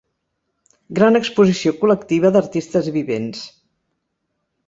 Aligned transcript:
Gran 0.99 1.17
exposició 1.19 1.73
col·lectiva 1.83 2.33
d'artistes 2.37 2.91
vivents. 2.95 3.45